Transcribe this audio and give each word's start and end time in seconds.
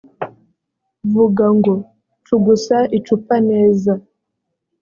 vuga 1.13 1.45
ngo 1.57 1.73
cugusa 2.25 2.77
icupa 2.97 3.35
neza. 3.49 3.91